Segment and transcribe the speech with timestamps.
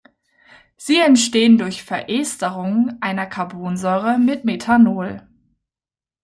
[0.77, 5.27] Sie entstehen durch Veresterung einer Carbonsäure mit Methanol.